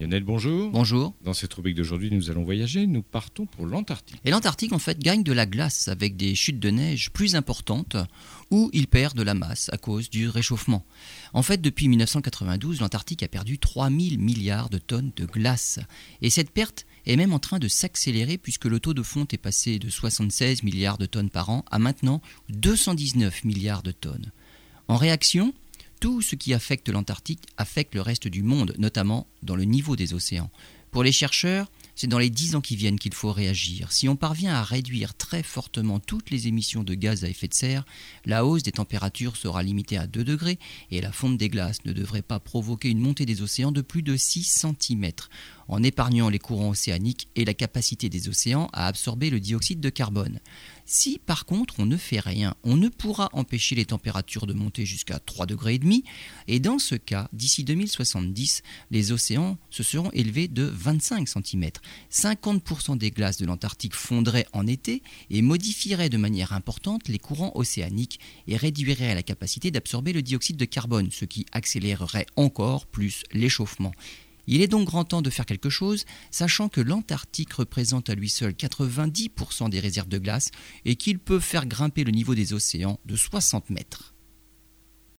[0.00, 0.72] Lionel, bonjour.
[0.72, 1.14] Bonjour.
[1.22, 2.88] Dans cette rubrique d'aujourd'hui, nous allons voyager.
[2.88, 4.20] Nous partons pour l'Antarctique.
[4.24, 7.96] Et l'Antarctique, en fait, gagne de la glace avec des chutes de neige plus importantes
[8.50, 10.84] où il perd de la masse à cause du réchauffement.
[11.32, 15.78] En fait, depuis 1992, l'Antarctique a perdu 3000 milliards de tonnes de glace.
[16.22, 19.38] Et cette perte est même en train de s'accélérer puisque le taux de fonte est
[19.38, 24.32] passé de 76 milliards de tonnes par an à maintenant 219 milliards de tonnes.
[24.88, 25.54] En réaction,
[26.04, 30.12] tout ce qui affecte l'Antarctique affecte le reste du monde, notamment dans le niveau des
[30.12, 30.50] océans.
[30.90, 33.90] Pour les chercheurs, c'est dans les dix ans qui viennent qu'il faut réagir.
[33.90, 37.54] Si on parvient à réduire très fortement toutes les émissions de gaz à effet de
[37.54, 37.86] serre,
[38.26, 40.58] la hausse des températures sera limitée à 2 degrés
[40.90, 44.02] et la fonte des glaces ne devrait pas provoquer une montée des océans de plus
[44.02, 45.10] de 6 cm,
[45.68, 49.90] en épargnant les courants océaniques et la capacité des océans à absorber le dioxyde de
[49.90, 50.40] carbone.
[50.86, 54.84] Si par contre on ne fait rien, on ne pourra empêcher les températures de monter
[54.84, 56.04] jusqu'à 3 degrés et demi
[56.46, 61.70] et dans ce cas, d'ici 2070, les océans se seront élevés de 25 cm.
[62.12, 67.52] 50% des glaces de l'Antarctique fondraient en été et modifieraient de manière importante les courants
[67.54, 73.22] océaniques et réduiraient la capacité d'absorber le dioxyde de carbone, ce qui accélérerait encore plus
[73.32, 73.92] l'échauffement.
[74.46, 78.28] Il est donc grand temps de faire quelque chose, sachant que l'Antarctique représente à lui
[78.28, 80.50] seul 90% des réserves de glace
[80.84, 84.13] et qu'il peut faire grimper le niveau des océans de 60 mètres.